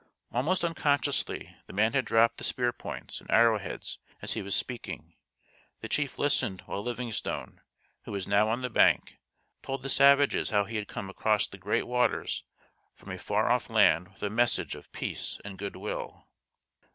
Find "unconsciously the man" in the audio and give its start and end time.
0.63-1.93